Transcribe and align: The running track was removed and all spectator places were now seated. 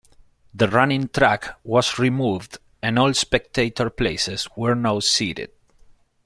The 0.51 0.67
running 0.67 1.09
track 1.09 1.59
was 1.63 1.99
removed 1.99 2.57
and 2.81 2.97
all 2.97 3.13
spectator 3.13 3.91
places 3.91 4.47
were 4.57 4.73
now 4.73 4.97
seated. 4.99 5.51